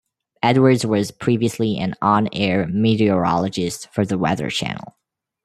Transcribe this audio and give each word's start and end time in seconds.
Edwards 0.41 0.83
was 0.83 1.11
previously 1.11 1.77
an 1.77 1.93
on-air 2.01 2.65
meteorologist 2.65 3.87
for 3.93 4.03
the 4.03 4.17
Weather 4.17 4.49
Channel. 4.49 4.95